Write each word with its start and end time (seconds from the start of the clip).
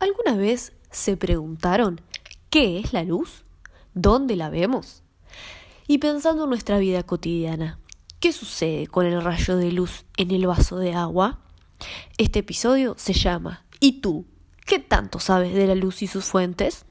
¿Alguna 0.00 0.36
vez 0.36 0.72
se 0.90 1.16
preguntaron 1.16 2.00
qué 2.50 2.78
es 2.78 2.92
la 2.92 3.02
luz? 3.02 3.44
¿Dónde 3.94 4.36
la 4.36 4.48
vemos? 4.48 5.02
Y 5.88 5.98
pensando 5.98 6.44
en 6.44 6.50
nuestra 6.50 6.78
vida 6.78 7.02
cotidiana, 7.02 7.80
¿qué 8.20 8.32
sucede 8.32 8.86
con 8.86 9.06
el 9.06 9.20
rayo 9.22 9.56
de 9.56 9.72
luz 9.72 10.04
en 10.16 10.30
el 10.30 10.46
vaso 10.46 10.78
de 10.78 10.94
agua? 10.94 11.40
Este 12.16 12.40
episodio 12.40 12.94
se 12.96 13.12
llama 13.12 13.64
¿Y 13.80 14.00
tú? 14.00 14.24
¿Qué 14.64 14.78
tanto 14.78 15.18
sabes 15.18 15.54
de 15.54 15.66
la 15.66 15.74
luz 15.74 16.02
y 16.02 16.06
sus 16.06 16.26
fuentes? 16.26 16.84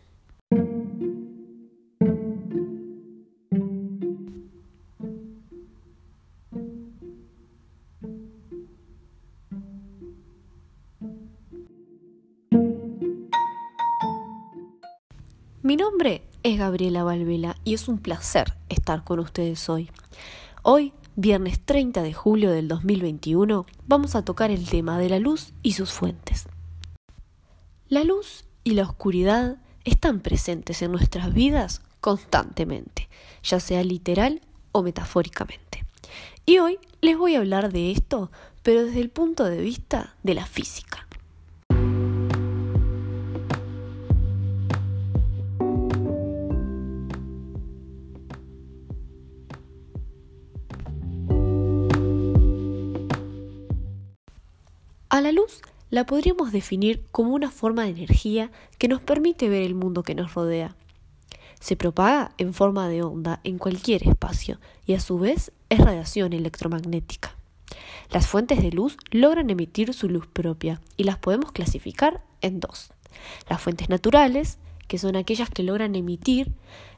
Mi 15.64 15.76
nombre 15.76 16.22
es 16.44 16.60
Gabriela 16.60 17.04
Valvela 17.04 17.56
y 17.64 17.74
es 17.74 17.88
un 17.88 17.98
placer 17.98 18.54
estar 18.70 19.04
con 19.04 19.20
ustedes 19.20 19.70
hoy. 19.70 19.90
Hoy, 20.62 20.94
viernes 21.16 21.60
30 21.66 22.04
de 22.04 22.14
julio 22.14 22.52
del 22.52 22.68
2021, 22.68 23.66
vamos 23.88 24.16
a 24.16 24.24
tocar 24.24 24.52
el 24.52 24.70
tema 24.70 25.00
de 25.00 25.10
la 25.10 25.18
luz 25.18 25.54
y 25.64 25.72
sus 25.72 25.92
fuentes. 25.92 26.48
La 27.90 28.04
luz 28.04 28.46
y 28.64 28.76
la 28.76 28.84
oscuridad 28.84 29.58
están 29.84 30.20
presentes 30.20 30.84
en 30.84 30.92
nuestras 30.92 31.34
vidas 31.34 31.82
constantemente, 32.02 33.10
ya 33.42 33.60
sea 33.60 33.84
literal 33.84 34.42
o 34.74 34.84
metafóricamente. 34.84 35.86
Y 36.46 36.60
hoy 36.60 36.78
les 37.02 37.18
voy 37.18 37.34
a 37.34 37.40
hablar 37.40 37.74
de 37.74 37.90
esto, 37.90 38.32
pero 38.62 38.86
desde 38.86 39.02
el 39.02 39.10
punto 39.10 39.44
de 39.46 39.60
vista 39.60 40.16
de 40.22 40.36
la 40.36 40.46
física. 40.46 41.07
A 55.18 55.22
la 55.22 55.32
luz 55.32 55.62
la 55.90 56.06
podríamos 56.06 56.52
definir 56.52 57.04
como 57.12 57.34
una 57.34 57.50
forma 57.50 57.86
de 57.86 57.90
energía 57.90 58.52
que 58.78 58.88
nos 58.88 59.02
permite 59.02 59.50
ver 59.50 59.64
el 59.64 59.74
mundo 59.74 60.04
que 60.04 60.14
nos 60.14 60.36
rodea. 60.36 60.76
Se 61.60 61.76
propaga 61.76 62.34
en 62.38 62.54
forma 62.54 62.88
de 62.88 63.02
onda 63.02 63.40
en 63.44 63.58
cualquier 63.58 64.08
espacio 64.08 64.60
y 64.86 64.94
a 64.94 65.00
su 65.00 65.18
vez 65.18 65.52
es 65.70 65.80
radiación 65.80 66.34
electromagnética. 66.34 67.36
Las 68.12 68.28
fuentes 68.28 68.62
de 68.62 68.70
luz 68.70 68.96
logran 69.10 69.50
emitir 69.50 69.92
su 69.96 70.08
luz 70.08 70.28
propia 70.28 70.82
y 70.98 71.06
las 71.06 71.18
podemos 71.18 71.52
clasificar 71.52 72.22
en 72.42 72.60
dos. 72.60 72.92
Las 73.50 73.60
fuentes 73.60 73.90
naturales, 73.90 74.60
que 74.88 74.98
son 74.98 75.16
aquellas 75.16 75.50
que 75.50 75.64
logran 75.64 75.96
emitir 75.96 76.52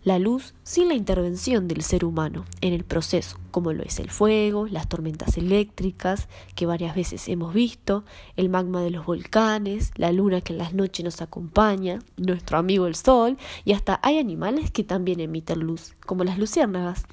la 0.04 0.20
luz 0.20 0.54
sin 0.64 0.88
la 0.88 0.94
intervención 0.94 1.68
del 1.68 1.82
ser 1.82 2.06
humano 2.06 2.46
en 2.62 2.74
el 2.74 2.86
proceso, 2.86 3.38
como 3.52 3.74
lo 3.74 3.84
es 3.84 4.00
el 4.00 4.10
fuego, 4.10 4.68
las 4.68 4.88
tormentas 4.88 5.38
eléctricas, 5.38 6.30
que 6.56 6.66
varias 6.66 6.96
veces 6.96 7.28
hemos 7.28 7.54
visto, 7.54 8.06
el 8.38 8.50
magma 8.50 8.82
de 8.82 8.92
los 8.92 9.06
volcanes, 9.06 9.92
la 9.96 10.12
luna 10.12 10.42
que 10.42 10.54
en 10.54 10.60
las 10.60 10.74
noches 10.74 11.04
nos 11.04 11.22
acompaña, 11.22 12.00
nuestro 12.18 12.58
amigo 12.58 12.88
el 12.88 12.96
sol, 12.96 13.38
y 13.66 13.74
hasta 13.74 14.00
hay 14.04 14.20
animales 14.20 14.72
que 14.72 14.84
también 14.84 15.20
emiten 15.20 15.60
luz, 15.60 15.94
como 16.06 16.24
las 16.24 16.38
luciérnagas. 16.38 17.06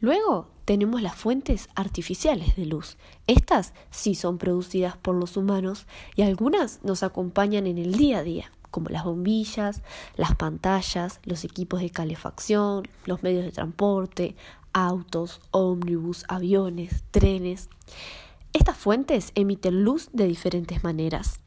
Luego 0.00 0.48
tenemos 0.64 1.02
las 1.02 1.16
fuentes 1.16 1.68
artificiales 1.74 2.54
de 2.54 2.66
luz. 2.66 2.98
Estas 3.26 3.74
sí 3.90 4.14
son 4.14 4.38
producidas 4.38 4.96
por 4.96 5.16
los 5.16 5.36
humanos 5.36 5.86
y 6.14 6.22
algunas 6.22 6.84
nos 6.84 7.02
acompañan 7.02 7.66
en 7.66 7.78
el 7.78 7.96
día 7.96 8.18
a 8.18 8.22
día 8.22 8.52
como 8.70 8.88
las 8.88 9.04
bombillas, 9.04 9.82
las 10.16 10.34
pantallas, 10.36 11.20
los 11.24 11.44
equipos 11.44 11.80
de 11.80 11.90
calefacción, 11.90 12.88
los 13.04 13.22
medios 13.22 13.44
de 13.44 13.52
transporte, 13.52 14.36
autos, 14.72 15.40
ómnibus, 15.50 16.24
aviones, 16.28 17.04
trenes. 17.10 17.68
Estas 18.52 18.76
fuentes 18.76 19.32
emiten 19.34 19.84
luz 19.84 20.08
de 20.12 20.26
diferentes 20.26 20.84
maneras. 20.84 21.40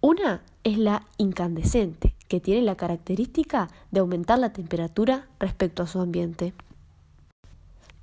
Una 0.00 0.42
es 0.64 0.78
la 0.78 1.06
incandescente, 1.16 2.14
que 2.28 2.40
tiene 2.40 2.62
la 2.62 2.76
característica 2.76 3.68
de 3.90 4.00
aumentar 4.00 4.38
la 4.38 4.52
temperatura 4.52 5.28
respecto 5.38 5.82
a 5.82 5.86
su 5.86 6.00
ambiente. 6.00 6.52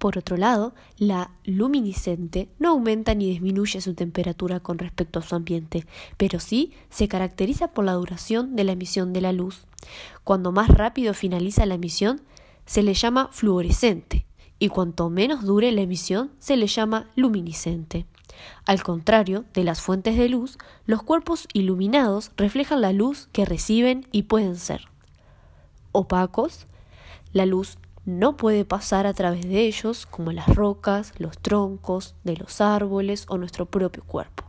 Por 0.02 0.18
otro 0.18 0.36
lado, 0.36 0.74
la 0.98 1.30
luminiscente 1.44 2.50
no 2.58 2.70
aumenta 2.70 3.14
ni 3.14 3.30
disminuye 3.30 3.82
su 3.82 3.94
temperatura 3.94 4.60
con 4.60 4.80
respecto 4.80 5.20
a 5.20 5.22
su 5.22 5.36
ambiente, 5.36 5.86
pero 6.18 6.40
sí 6.40 6.74
se 6.90 7.08
caracteriza 7.08 7.68
por 7.68 7.86
la 7.86 7.94
duración 7.94 8.56
de 8.56 8.64
la 8.64 8.72
emisión 8.72 9.14
de 9.14 9.22
la 9.22 9.32
luz. 9.32 9.68
Cuando 10.24 10.52
más 10.52 10.70
rápido 10.70 11.14
finaliza 11.14 11.68
la 11.68 11.76
emisión, 11.76 12.20
se 12.66 12.82
le 12.82 12.96
llama 12.96 13.30
fluorescente, 13.32 14.26
y 14.58 14.70
cuanto 14.70 15.08
menos 15.12 15.44
dure 15.44 15.72
la 15.72 15.82
emisión, 15.82 16.32
se 16.40 16.58
le 16.58 16.66
llama 16.66 17.12
luminiscente. 17.16 18.08
Al 18.66 18.82
contrario 18.82 19.46
de 19.54 19.64
las 19.64 19.82
fuentes 19.82 20.18
de 20.18 20.30
luz, 20.30 20.58
los 20.88 21.04
cuerpos 21.04 21.48
iluminados 21.54 22.32
reflejan 22.38 22.82
la 22.82 22.92
luz 22.92 23.30
que 23.34 23.46
reciben 23.46 24.08
y 24.12 24.24
pueden 24.24 24.56
ser 24.56 24.88
opacos, 25.92 26.66
la 27.34 27.46
luz 27.46 27.78
no 28.06 28.38
puede 28.38 28.66
pasar 28.66 29.06
a 29.08 29.14
través 29.14 29.48
de 29.48 29.62
ellos, 29.62 30.06
como 30.06 30.32
las 30.32 30.48
rocas, 30.48 31.14
los 31.18 31.38
troncos 31.38 32.16
de 32.24 32.38
los 32.38 32.62
árboles 32.62 33.26
o 33.30 33.38
nuestro 33.38 33.66
propio 33.66 34.04
cuerpo. 34.04 34.46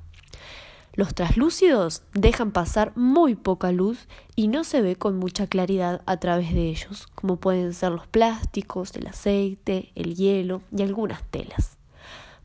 Los 0.95 1.15
traslúcidos 1.15 2.03
dejan 2.13 2.53
pasar 2.53 2.93
muy 2.97 3.35
poca 3.35 3.73
luz 3.73 4.09
y 4.37 4.49
no 4.49 4.63
se 4.63 4.83
ve 4.83 4.97
con 4.97 5.19
mucha 5.19 5.47
claridad 5.47 6.03
a 6.05 6.19
través 6.19 6.53
de 6.53 6.69
ellos, 6.69 7.07
como 7.15 7.37
pueden 7.37 7.73
ser 7.73 7.93
los 7.93 8.07
plásticos, 8.07 8.95
el 8.97 9.07
aceite, 9.07 9.91
el 9.95 10.17
hielo 10.17 10.61
y 10.71 10.83
algunas 10.83 11.23
telas. 11.31 11.79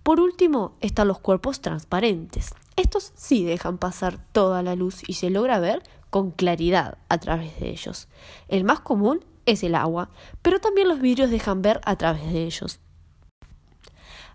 Por 0.02 0.22
último 0.22 0.78
están 0.80 1.10
los 1.10 1.20
cuerpos 1.20 1.60
transparentes. 1.60 2.54
Estos 2.78 3.12
sí 3.16 3.44
dejan 3.44 3.78
pasar 3.78 4.18
toda 4.32 4.64
la 4.64 4.76
luz 4.76 5.02
y 5.06 5.14
se 5.16 5.30
logra 5.30 5.60
ver 5.60 5.84
con 6.10 6.32
claridad 6.32 6.98
a 7.10 7.18
través 7.18 7.60
de 7.60 7.70
ellos. 7.70 8.08
El 8.48 8.64
más 8.64 8.80
común 8.80 9.26
es 9.48 9.64
el 9.64 9.74
agua, 9.74 10.12
pero 10.44 10.60
también 10.60 10.88
los 10.88 11.02
vidrios 11.02 11.32
dejan 11.32 11.64
ver 11.64 11.82
a 11.84 11.96
través 11.96 12.32
de 12.32 12.44
ellos. 12.44 12.80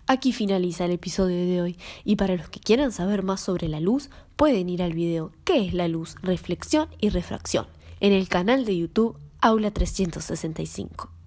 Aquí 0.09 0.33
finaliza 0.33 0.87
el 0.87 0.91
episodio 0.91 1.37
de 1.37 1.63
hoy 1.63 1.79
y 2.03 2.17
para 2.17 2.35
los 2.35 2.49
que 2.49 2.59
quieran 2.59 2.91
saber 2.91 3.23
más 3.23 3.41
sobre 3.41 3.69
la 3.69 3.79
luz 3.79 4.11
pueden 4.35 4.69
ir 4.69 4.83
al 4.83 4.95
video 4.95 5.31
¿Qué 5.45 5.65
es 5.65 5.75
la 5.75 5.87
luz? 5.87 6.17
Reflexión 6.23 6.89
y 6.99 7.11
refracción 7.11 7.67
en 8.01 8.13
el 8.13 8.29
canal 8.29 8.65
de 8.65 8.77
YouTube 8.77 9.17
Aula 9.41 9.71
365. 9.71 11.22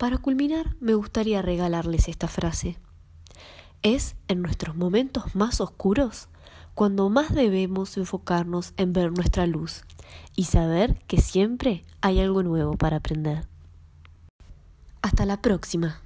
Para 0.00 0.16
culminar, 0.16 0.76
me 0.80 0.94
gustaría 0.94 1.42
regalarles 1.42 2.08
esta 2.08 2.26
frase. 2.26 2.78
Es 3.82 4.16
en 4.28 4.40
nuestros 4.40 4.74
momentos 4.74 5.34
más 5.34 5.60
oscuros 5.60 6.30
cuando 6.74 7.10
más 7.10 7.34
debemos 7.34 7.98
enfocarnos 7.98 8.72
en 8.78 8.94
ver 8.94 9.12
nuestra 9.12 9.46
luz 9.46 9.84
y 10.34 10.44
saber 10.44 10.96
que 11.06 11.20
siempre 11.20 11.84
hay 12.00 12.18
algo 12.18 12.42
nuevo 12.42 12.78
para 12.78 12.96
aprender. 12.96 13.46
Hasta 15.02 15.26
la 15.26 15.42
próxima. 15.42 16.00